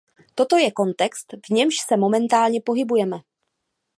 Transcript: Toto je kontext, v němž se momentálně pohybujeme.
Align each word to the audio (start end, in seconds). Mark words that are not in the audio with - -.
Toto 0.35 0.57
je 0.57 0.71
kontext, 0.71 1.33
v 1.49 1.49
němž 1.49 1.75
se 1.87 1.97
momentálně 1.97 2.61
pohybujeme. 2.61 3.21